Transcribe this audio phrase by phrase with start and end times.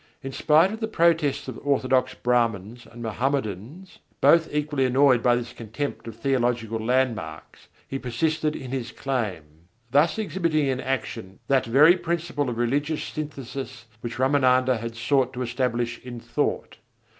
[0.23, 5.53] In spite of the protests of orthodox Brâhmans and Mohammedans, both equally annoyed by this
[5.53, 9.43] contempt of theological landmarks, he persisted in his claim;
[9.91, 15.43] thus exhibiting in action that very principle of religious synthesis which Râmânanda had sought to
[15.43, 16.77] establish in thought.